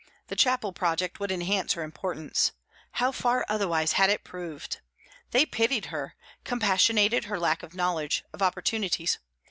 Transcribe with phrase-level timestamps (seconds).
[0.29, 2.53] The chapel project would enhance her importance.
[2.93, 4.81] How far otherwise had it proved!
[5.29, 9.19] They pitied her, compassionated her lack of knowledge, of opportunities.